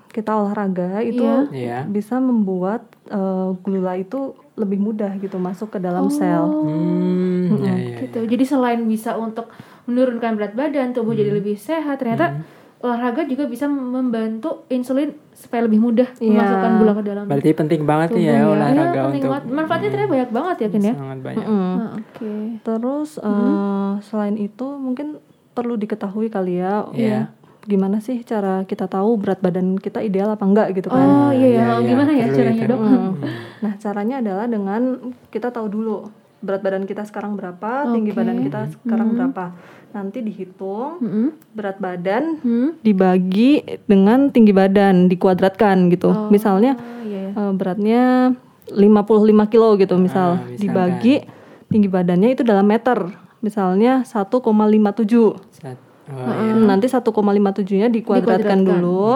[0.10, 1.86] kita olahraga itu Iya.
[1.86, 6.45] bisa membuat uh, gula itu lebih mudah gitu masuk ke dalam sel.
[6.45, 7.97] Hmm, ya, ya.
[8.06, 8.21] gitu.
[8.23, 9.49] Jadi selain bisa untuk
[9.86, 12.38] menurunkan berat badan, tubuh jadi lebih sehat, ternyata
[12.80, 16.32] olahraga juga bisa membantu insulin supaya lebih mudah Iya.
[16.32, 18.44] memasukkan gula ke dalam Berarti penting banget nih ya ya.
[18.46, 19.44] olahraga Iya, penting untuk banget.
[19.52, 20.94] Manfaatnya ternyata banyak banget ya, Kin ya.
[20.96, 21.46] sangat banyak.
[21.46, 21.60] Mm.
[21.76, 22.32] Nah, Oke.
[22.62, 25.08] Terus eh, selain itu mungkin
[25.52, 27.22] perlu diketahui kali ya Iya.
[27.62, 31.04] gimana sih cara kita tahu berat badan kita ideal apa enggak gitu kan.
[31.04, 31.86] Oh iya ya, iya, iya.
[31.86, 32.80] gimana ya Perlu caranya dok?
[33.60, 34.82] Nah, caranya adalah dengan
[35.28, 36.08] kita tahu dulu
[36.39, 38.17] berat badan kita sekarang berapa, tinggi Oke.
[38.17, 39.45] badan kita sekarang berapa.
[39.89, 41.28] Nanti dihitung Mm-mm.
[41.52, 42.69] berat badan Hmm.
[42.80, 46.30] dibagi dengan tinggi badan dikuadratkan gitu.
[46.30, 47.32] Misalnya Oh iya ya.
[47.36, 48.02] eh, beratnya
[48.69, 50.62] 55 kilo gitu misal Ah, misalkan.
[50.62, 51.15] dibagi
[51.67, 52.97] tinggi badannya itu dalam meter.
[53.39, 55.34] Misalnya 1,57.
[55.49, 58.62] Saat- oh, Hmm, Nanti 1,57-nya dikuadratkan Dikuadratkan.
[58.62, 59.10] dulu,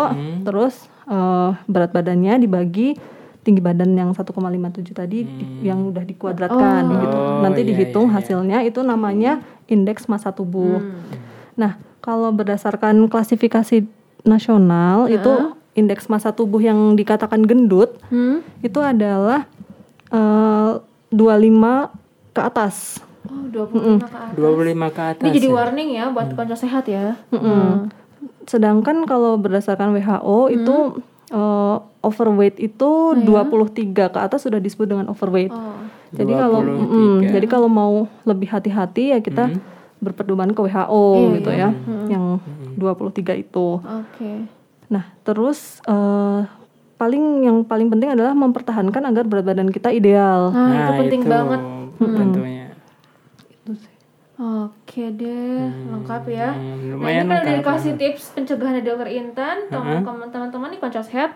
[0.44, 2.96] terus eh, berat badannya dibagi
[3.44, 4.32] tinggi badan yang 1,57
[4.94, 7.18] tadi di- yang udah dikuadratkan gitu.
[7.18, 8.18] Oh, Nanti iya, dihitung iya, iya.
[8.18, 9.32] hasilnya itu namanya
[9.66, 10.80] indeks massa tubuh.
[10.80, 10.96] Hmm.
[11.54, 13.84] Nah, kalau berdasarkan klasifikasi
[14.24, 15.32] nasional itu
[15.74, 18.40] indeks massa tubuh yang dikatakan gendut Hmm.
[18.60, 19.46] itu adalah
[20.08, 20.72] eh,
[21.10, 21.90] 25
[22.32, 23.02] ke atas.
[23.24, 24.30] Oh 25 ke atas.
[24.34, 25.22] 25 ke atas.
[25.22, 25.54] Ini jadi ya?
[25.54, 27.18] warning ya buat konco sehat ya.
[27.30, 27.90] Mm-mm.
[28.44, 30.76] Sedangkan kalau berdasarkan WHO itu
[31.34, 35.50] eh, overweight itu 23 ke atas sudah disebut dengan overweight.
[35.50, 35.82] Oh.
[36.14, 36.94] Jadi kalau 23.
[36.94, 39.50] mm, jadi kalau mau lebih hati-hati ya kita
[39.98, 41.06] berpedoman ke WHO
[41.42, 41.74] gitu ya.
[42.06, 42.44] Yang
[42.78, 43.68] 23 itu.
[43.82, 44.32] Oke.
[44.94, 46.42] Nah, terus eh,
[47.02, 50.54] paling yang paling penting adalah mempertahankan agar berat badan kita ideal.
[50.54, 51.62] Nah, itu penting itu banget.
[51.98, 52.63] Tentunya.
[54.44, 56.52] Oke deh, lengkap ya.
[56.52, 60.80] Hmm, nah, lumayan ini kan udah dikasih tips pencegahan dari dokter Intan, teman- teman-teman nih
[60.80, 61.32] konco sehat.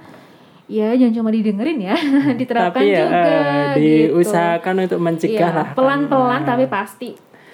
[0.67, 1.95] Ya, jangan cuma didengerin ya,
[2.41, 3.79] diterapkan Tapi ya juga eh, gitu.
[3.79, 5.67] diusahakan untuk mencegah Iya, lah.
[5.71, 7.09] pelan-pelan tapi pasti.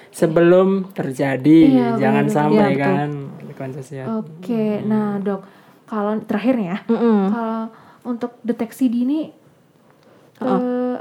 [0.10, 2.82] Sebelum terjadi, Iya, jangan sampai Iya, betul.
[2.89, 3.10] kan
[3.54, 4.08] konco sehat.
[4.10, 5.46] Oke, nah dok,
[5.86, 7.20] kalau terakhir nih ya, Mm-mm.
[7.30, 7.62] kalau
[8.04, 9.30] untuk deteksi dini
[10.36, 10.50] eh,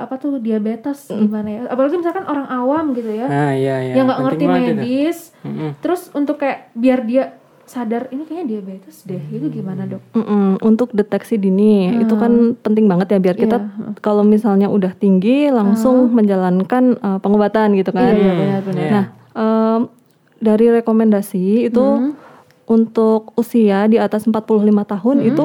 [0.03, 1.61] apa tuh diabetes gimana ya?
[1.67, 3.93] Apalagi misalkan orang awam gitu ya, Nah, iya iya.
[3.95, 5.79] yang nggak ngerti medis, Mm-mm.
[5.79, 7.25] terus untuk kayak biar dia
[7.63, 10.03] sadar ini kayaknya diabetes deh, itu gimana dok?
[10.13, 10.61] Mm-mm.
[10.61, 13.97] Untuk deteksi dini itu kan penting banget ya biar kita Iya.
[13.99, 18.13] kalau misalnya udah tinggi langsung menjalankan uh, pengobatan gitu kan.
[18.13, 18.77] Iya, benar-benar.
[18.79, 18.91] Iya.
[18.91, 19.81] Nah, em,
[20.37, 22.13] dari rekomendasi itu Hmm.
[22.65, 24.43] untuk usia di atas 45
[24.83, 25.29] tahun Hmm.
[25.29, 25.45] itu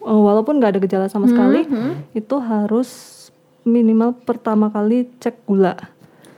[0.00, 1.64] uh, walaupun nggak ada gejala sama sekali
[2.12, 2.88] itu harus
[3.64, 5.74] minimal pertama kali cek gula.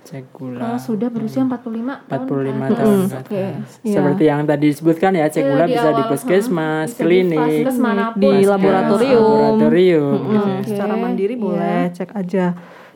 [0.03, 0.63] Cek gula.
[0.63, 2.31] Kalau sudah berusia 45 tahun 45
[2.63, 3.43] ke tahun ke Oke.
[3.43, 3.69] atas.
[3.83, 7.39] Seperti yang tadi disebutkan ya, cek Iya, gula di bisa di puskesmas, bisa di klinik,
[7.65, 8.21] vaskes mana pun.
[8.23, 9.23] di laboratorium.
[9.59, 10.43] laboratorium gitu ya.
[10.47, 11.43] Hmm, Secara mandiri Iya.
[11.43, 12.47] boleh cek aja.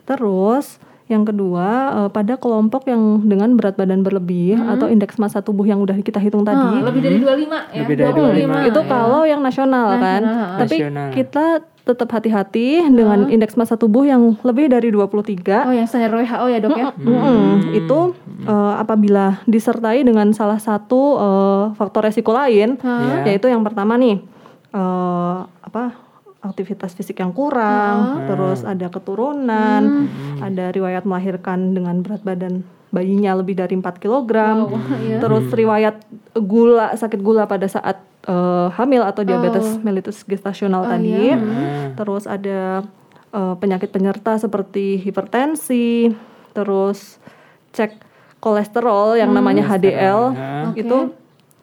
[0.03, 1.67] Terus yang kedua
[1.97, 6.15] eh, pada kelompok yang dengan berat badan berlebih atau indeks massa tubuh yang udah kita
[6.17, 7.83] hitung tadi lebih dari 25 ya.
[7.83, 8.87] Lebih dari 25 itu ya.
[8.87, 10.21] kalau yang nasional kan.
[10.57, 11.07] Tapi Nasional.
[11.11, 11.45] kita
[11.91, 15.67] tetap hati-hati dengan indeks massa tubuh yang lebih dari 23.
[15.67, 16.87] Oh, yang standar WHO ya, Dok ya.
[16.95, 17.75] Mm-mm.
[17.75, 18.15] Itu
[18.47, 23.35] eh, apabila disertai dengan salah satu eh, faktor resiko lain, Iya.
[23.35, 24.23] yaitu yang pertama nih
[24.71, 25.83] eh, apa
[26.41, 30.09] aktivitas fisik yang kurang, terus ada keturunan,
[30.41, 34.31] ada riwayat melahirkan dengan berat badan bayinya lebih dari 4 kg,
[35.23, 36.01] terus riwayat
[36.35, 41.33] gula sakit gula pada saat eh, hamil atau diabetes mellitus gestasional tadi,
[41.95, 42.85] terus ada
[43.29, 46.11] eh, penyakit penyerta seperti hipertensi,
[46.51, 47.17] terus
[47.71, 47.97] cek
[48.37, 50.19] kolesterol yang namanya HDL
[50.75, 50.97] itu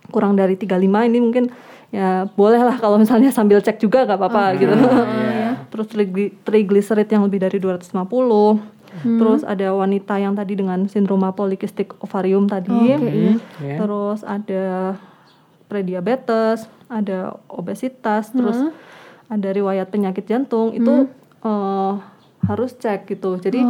[0.09, 1.45] kurang dari 35 ini mungkin
[1.89, 4.73] ya boleh lah kalau misalnya sambil cek juga nggak apa-apa gitu.
[5.69, 7.93] Terus trigli- triglycerid yang lebih dari 250.
[9.21, 12.73] Terus ada wanita yang tadi dengan sindroma polikistik ovarium tadi.
[12.89, 12.97] Ya.
[13.77, 14.97] Terus ada
[15.69, 18.57] prediabetes, ada obesitas, terus
[19.29, 21.07] ada riwayat penyakit jantung itu
[21.45, 21.93] eh,
[22.41, 23.37] harus cek gitu.
[23.37, 23.61] Jadi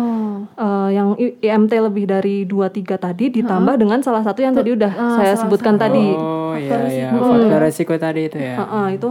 [0.57, 4.93] eh, yang I- IMT lebih dari 23 tadi ditambah dengan salah satu yang tadi udah
[5.13, 6.07] saya sebutkan tadi.
[6.15, 8.55] Oh iya iya, faktor resiko tadi itu ya.
[8.57, 9.11] Heeh, itu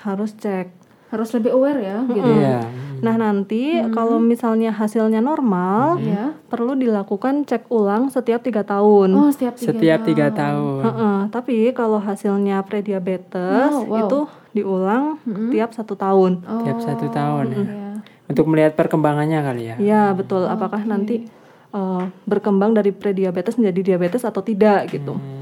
[0.00, 0.79] harus cek.
[1.10, 2.30] Harus lebih aware ya gitu.
[2.30, 2.58] Iya.
[3.00, 6.36] Nah nanti kalau misalnya hasilnya normal, Iya.
[6.46, 9.10] perlu dilakukan cek ulang setiap tiga tahun.
[9.16, 10.80] Oh, setiap tiga Setiap tiga tahun.
[10.84, 13.98] Heeh, tapi kalau hasilnya prediabetes Oh, wow.
[14.04, 14.18] itu
[14.52, 15.16] diulang
[15.48, 16.44] tiap satu tahun.
[16.44, 17.58] Tiap satu tahun ya.
[17.58, 17.90] Iya.
[18.28, 19.76] Untuk melihat perkembangannya kali ya.
[19.80, 20.44] Ya betul.
[20.44, 21.24] Apakah nanti
[21.70, 25.14] eh, berkembang dari prediabetes menjadi diabetes atau tidak gitu.
[25.14, 25.39] Hmm,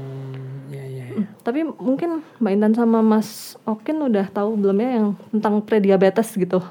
[1.19, 1.27] iya iya.
[1.27, 1.43] iya.
[1.43, 6.63] Tapi mungkin Mbak Intan sama Mas Okin udah tahu belum ya yang tentang prediabetes gitu?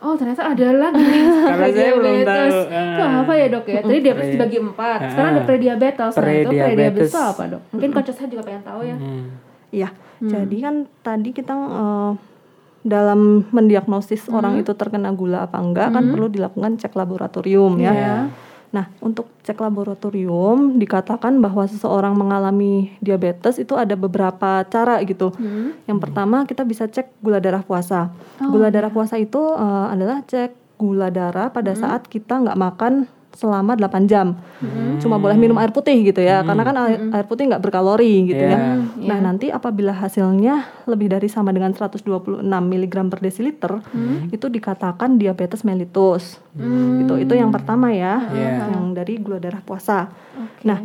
[0.00, 0.96] Oh ternyata ada lagi
[1.52, 2.52] Karena saya belum Diabetes.
[2.56, 2.60] tahu.
[2.72, 2.88] Ah.
[2.88, 3.80] Itu apa ya dok ya?
[3.84, 4.98] Tadi diabetes dibagi empat.
[5.12, 6.12] Sekarang ada prediabetes.
[6.16, 7.10] Nah itu Prediabetes.
[7.12, 7.62] itu apa dok?
[7.76, 8.96] Mungkin coach saya juga pengen tahu ya.
[8.96, 9.24] Hmm.
[9.70, 9.88] Iya.
[10.20, 12.12] Jadi kan tadi kita eh,
[12.80, 17.92] dalam mendiagnosis orang itu terkena gula apa enggak kan perlu dilakukan cek laboratorium ya.
[18.70, 18.76] Iya.
[18.76, 25.34] Nah, untuk cek laboratorium dikatakan bahwa seseorang mengalami diabetes itu ada beberapa cara gitu.
[25.90, 28.14] Yang pertama kita bisa cek gula darah puasa.
[28.38, 33.78] Gula darah puasa itu eh, adalah cek gula darah pada saat kita nggak makan selama
[33.78, 34.34] 8 jam.
[34.98, 38.42] Cuma boleh minum air putih gitu ya, karena kan air, air putih nggak berkalori gitu
[38.42, 38.58] ya.
[39.00, 43.72] Nah, nanti apabila hasilnya lebih dari sama dengan 126 mg per desiliter,
[44.28, 46.36] itu dikatakan diabetes mellitus.
[47.00, 48.70] Itu itu yang pertama ya, Iya.
[48.74, 50.10] yang dari gula darah puasa.
[50.66, 50.82] Nah,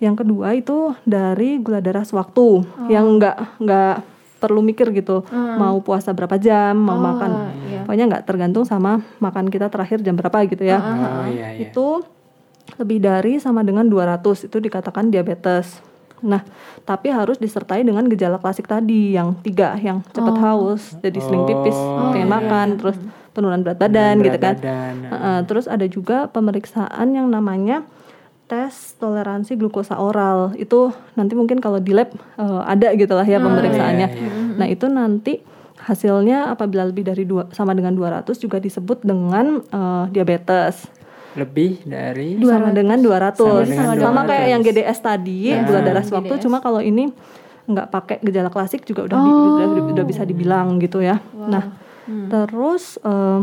[0.00, 3.94] yang kedua itu dari gula darah sewaktu, yang nggak nggak
[4.40, 5.22] perlu mikir gitu,
[5.60, 7.84] mau puasa berapa jam, mau makan, iya.
[7.84, 10.80] pokoknya nggak tergantung sama makan kita terakhir jam berapa gitu ya.
[10.80, 11.68] Oh iya iya.
[11.68, 12.02] Itu
[12.80, 15.84] lebih dari sama dengan 200 itu dikatakan diabetes.
[16.20, 16.44] Nah,
[16.84, 21.76] tapi harus disertai dengan gejala klasik tadi yang tiga, yang cepat haus, jadi sering pipis,
[22.12, 22.96] pengen makan, terus
[23.32, 24.54] penurunan berat badan gitu kan.
[24.60, 24.94] Badan.
[25.08, 27.86] Heeh, terus ada juga pemeriksaan yang namanya
[28.50, 30.50] tes toleransi glukosa oral.
[30.54, 34.08] Itu nanti mungkin kalau di lab eh, ada gitu lah ya pemeriksaannya.
[34.58, 35.38] Nah, itu nanti
[35.80, 40.90] hasilnya apabila lebih dari dua sama dengan 200 juga disebut dengan eh, diabetes.
[41.30, 43.38] Lebih dari Sama dengan 200.
[43.70, 44.52] Sama Sama, dengan kayak 200.
[44.52, 47.14] yang GDS tadi, gula darah sewaktu cuma kalau ini
[47.62, 51.22] nggak pakai gejala klasik juga udah di- udah, udah bisa dibilang gitu ya.
[51.30, 51.70] Nah,
[52.26, 53.40] terus eh,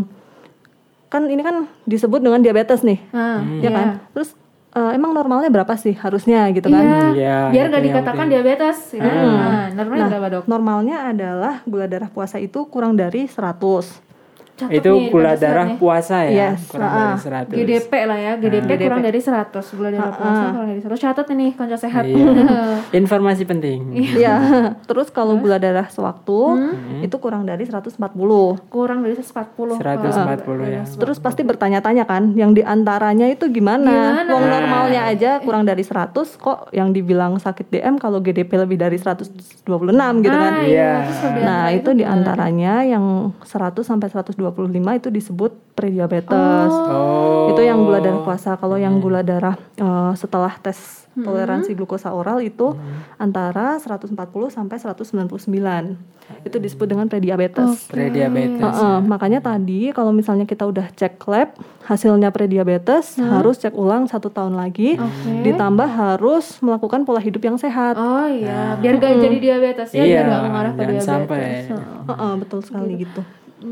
[1.07, 2.99] kan ini kan disebut dengan diabetes nih.
[3.09, 3.87] Nah, ya kan?
[4.11, 4.35] Terus
[4.77, 6.79] eh, emang normalnya berapa sih harusnya gitu kan?
[6.79, 7.01] Iya.
[7.11, 8.31] Iya, Biar itu nggak yang dikatakan penting.
[8.31, 8.77] diabetes.
[8.91, 9.01] Gitu.
[9.03, 10.43] Nah, normalnya Nah, berapa dok?
[10.45, 14.05] normalnya adalah gula darah puasa itu kurang dari 100.
[14.57, 15.77] Catat itu nih, gula darah saatnya.
[15.77, 17.61] puasa ya, Yes, kurang ah, dari 100.
[17.61, 20.97] GDP lah ya, GDP kurang dari 100 gula darah puasa kurang dari 100.
[20.97, 22.03] Catat ini konco sehat.
[22.09, 22.25] Iya.
[23.05, 23.79] Informasi penting.
[23.93, 24.35] Iya.
[24.89, 26.39] Terus kalau gula darah sewaktu
[27.05, 28.01] itu kurang dari 140.
[28.67, 29.77] kurang dari 140.
[29.77, 30.83] 140 ya.
[30.89, 33.93] Terus pasti bertanya-tanya kan, yang di antaranya itu gimana?
[33.93, 34.31] Gimana?
[34.33, 38.97] Wong normalnya aja kurang dari 100 kok yang dibilang sakit DM kalau GDP lebih dari
[38.97, 39.61] 126
[40.25, 40.53] gitu kan?
[40.57, 40.91] Ah, Iya.
[41.05, 44.09] Di Nah itu di antaranya yang 100 sampai
[44.49, 46.71] 125 itu disebut prediabetes.
[46.87, 47.51] Oh.
[47.51, 48.55] Itu yang gula darah puasa.
[48.55, 52.77] Kalau yang gula darah eh, setelah tes toleransi glukosa oral itu
[53.17, 54.13] antara 140
[54.47, 55.97] sampai 199.
[56.43, 57.89] Itu disebut dengan prediabetes.
[57.89, 58.61] Prediabetes.
[58.61, 61.57] Heeh, makanya tadi kalau misalnya kita udah cek lab
[61.87, 64.99] hasilnya prediabetes harus cek ulang satu tahun lagi
[65.41, 70.13] ditambah harus melakukan pola hidup yang sehat Oh iya, biar gak jadi diabetes ya, Iya,
[70.19, 71.07] biar gak mengarah ke diabetes.
[71.07, 71.41] sampai.
[71.65, 71.99] Heeh.
[72.11, 73.21] Heeh, betul sekali gitu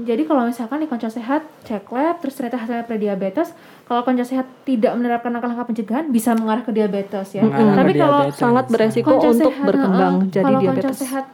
[0.02, 4.44] Jadi kalau misalkan di konco sehat cek lab terus ternyata hasilnya prediabetes, kalau konco sehat
[4.64, 7.42] tidak menerapkan langkah-langkah pencegahan bisa mengarah ke diabetes ya.
[7.42, 8.36] Mengarah Tapi ke kalau diabetes.
[8.38, 11.26] sangat beresiko konco untuk sehat, berkembang heeh, jadi kalau konco diabetes sehat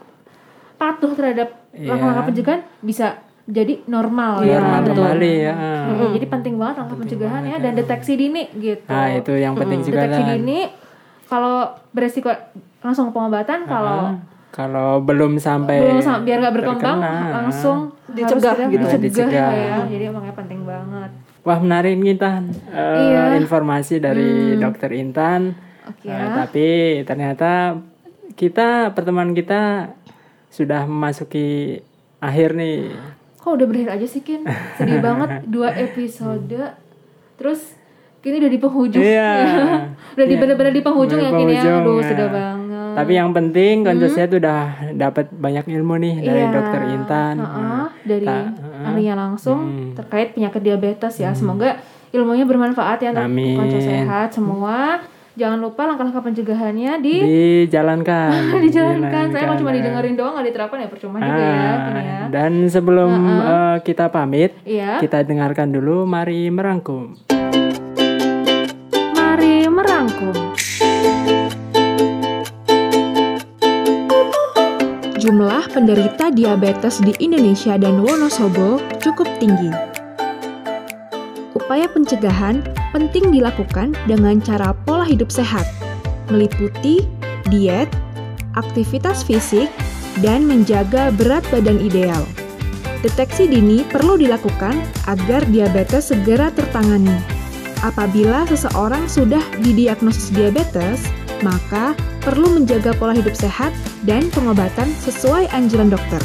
[0.76, 1.88] patuh terhadap Iya.
[1.88, 3.08] langkah-langkah pencegahan bisa
[3.44, 4.58] jadi normal Iya, ya.
[4.60, 4.96] Normal betul.
[5.02, 5.54] kembali ya.
[5.82, 8.86] Mm, Jadi penting banget langkah pencegahan ya dan deteksi dini gitu.
[8.88, 10.30] Nah, itu yang penting juga deteksi kan.
[10.36, 10.60] dini
[11.26, 11.58] kalau
[11.90, 12.30] beresiko
[12.80, 14.20] langsung pengobatan kalau
[14.50, 17.32] Kalau belum sampai belum sam- biar nggak berkembang terkena.
[17.34, 17.78] langsung
[18.14, 18.86] Dicegah harus gitu.
[18.98, 19.50] dicegah, Dicegah.
[19.52, 23.24] ya jadi makanya penting banget Wah menarik nih Tan Eh, Iya.
[23.28, 23.40] Hmm.
[23.40, 25.58] informasi dari Dokter Intan.
[25.84, 26.38] Oke Eh, ya.
[26.38, 26.68] tapi
[27.02, 27.82] ternyata
[28.32, 29.92] kita pertemuan kita
[30.48, 31.82] sudah memasuki
[32.18, 32.94] akhir nih.
[33.36, 34.46] kok udah berakhir aja sih Kin
[34.76, 36.78] sedih banget dua episode
[37.34, 37.74] terus
[38.20, 39.32] kini udah di penghujung Iya.
[40.14, 42.06] udah di bener-bener di penghujung ya Kin ya aduh ya.
[42.06, 42.61] sudah banget
[42.94, 44.62] Tapi yang penting konsepnya tuh udah
[44.94, 46.52] dapat banyak ilmu nih dari Iya.
[46.52, 47.36] Dokter Intan.
[47.38, 48.52] Heeh, dari Ta-
[48.84, 49.60] ahlinya langsung
[49.94, 51.32] terkait penyakit diabetes ya.
[51.32, 53.28] Semoga ilmunya bermanfaat ya untuk
[53.58, 55.00] konco sehat semua.
[55.32, 57.16] Jangan lupa langkah-langkah pencegahannya di
[57.64, 58.52] Dijalankan.
[58.68, 59.32] dijalankan.
[59.32, 61.48] Saya mau cuma didengerin doang nggak diterapkan ya percuma juga ya.
[61.48, 62.20] Ah, Gini ya.
[62.28, 65.00] Dan sebelum eh, kita pamit, Iya.
[65.00, 67.16] kita dengarkan dulu Mari Merangkum.
[69.14, 70.36] Mari merangkum.
[75.22, 79.70] Jumlah penderita diabetes di Indonesia dan Wonosobo cukup tinggi.
[81.54, 85.70] Upaya pencegahan penting dilakukan dengan cara pola hidup sehat,
[86.34, 87.06] meliputi
[87.54, 87.86] diet,
[88.58, 89.70] aktivitas fisik,
[90.26, 92.26] dan menjaga berat badan ideal.
[93.06, 94.74] Deteksi dini perlu dilakukan
[95.06, 97.14] agar diabetes segera tertangani.
[97.86, 101.06] Apabila seseorang sudah didiagnosis diabetes,
[101.46, 103.74] maka perlu menjaga pola hidup sehat
[104.06, 106.22] dan pengobatan sesuai anjuran dokter.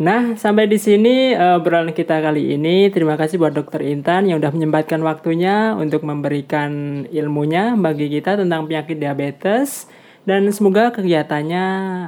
[0.00, 1.60] Nah, sampai di sini uh,
[1.92, 2.88] kita kali ini.
[2.88, 8.64] Terima kasih buat Dokter Intan yang udah menyempatkan waktunya untuk memberikan ilmunya bagi kita tentang
[8.64, 9.92] penyakit diabetes.
[10.20, 11.64] Dan semoga kegiatannya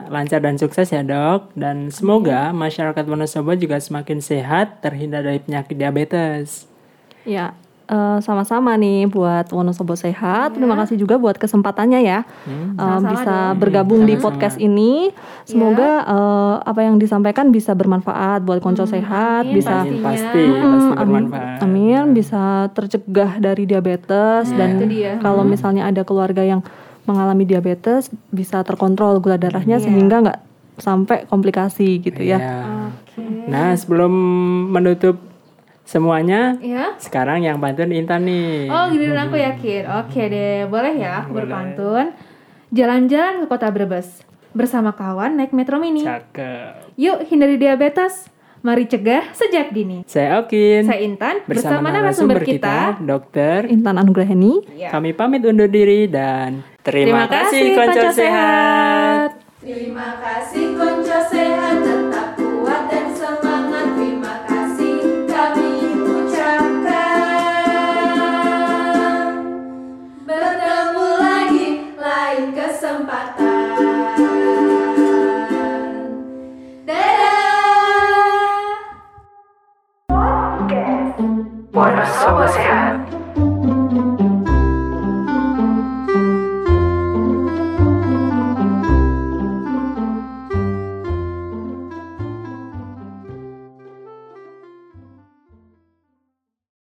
[0.06, 1.48] lancar dan sukses ya dok.
[1.54, 6.68] Dan semoga masyarakat Wonosobo juga semakin sehat terhindar dari penyakit diabetes.
[7.24, 10.52] Ya, eh, sama-sama nih buat Wonosobo Sehat.
[10.52, 12.20] Terima kasih juga buat kesempatannya ya.
[12.20, 13.58] Eh, Sama-sama bisa dong.
[13.58, 14.26] bergabung di Sama-sama.
[14.28, 15.08] podcast ini.
[15.42, 20.04] Semoga eh, apa yang disampaikan bisa bermanfaat buat konco sehat, amin, bisa Amin, Pastinya.
[20.04, 21.58] pasti, Mm, pasti amin, bermanfaat.
[21.60, 24.70] amin, bisa tercegah dari diabetes Nah, dan
[25.18, 26.60] kalau misalnya ada keluarga yang
[27.04, 29.84] mengalami diabetes bisa terkontrol gula darahnya Iya.
[29.84, 30.40] sehingga nggak
[30.78, 32.38] sampai komplikasi gitu ya.
[32.38, 32.56] Iya.
[32.94, 33.22] Oke.
[33.50, 34.12] Nah, sebelum
[34.70, 35.18] menutup
[35.84, 36.94] semuanya, Ya.
[36.96, 38.70] sekarang yang pantun Intan nih.
[38.70, 39.82] Oh, giliran aku yakin.
[40.00, 42.14] Oke deh, boleh ya aku berpantun.
[42.72, 44.24] Jalan-jalan ke kota Brebes
[44.56, 46.06] bersama kawan naik metro mini.
[46.06, 46.96] Cakep.
[46.96, 48.32] Yuk hindari diabetes.
[48.62, 50.06] Mari cegah sejak dini.
[50.06, 50.86] Saya Okin.
[50.86, 52.94] Saya Intan bersama, bersama narasumber kita.
[53.02, 53.66] Dokter.
[53.66, 54.62] Intan Anugraheni.
[54.78, 54.86] Ya.
[54.86, 59.30] Kami pamit undur diri dan terima, Terima kasih, Konco Konco Sehat.
[59.32, 59.42] Sehat.
[59.62, 61.86] Terima kasih konco sehat.
[61.86, 63.94] Tetap kuat dan semangat.
[63.94, 66.98] Terima kasih kami ucapkan.
[70.26, 74.18] Bertemu lagi lain kesempatan.
[76.82, 77.46] Dadah.
[81.70, 83.01] Wonosobo Sehat.